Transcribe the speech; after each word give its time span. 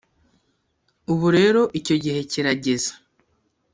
Ubu 1.11 1.27
rero 1.37 1.61
icyo 1.79 1.95
gihe 2.03 2.19
kirageze 2.31 2.91